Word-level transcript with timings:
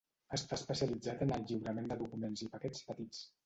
Està 0.37 0.57
especialitzat 0.59 1.21
en 1.27 1.35
el 1.37 1.47
lliurament 1.53 1.95
de 1.95 2.01
documents 2.03 2.45
i 2.49 2.51
paquets 2.59 2.87
petits. 2.93 3.25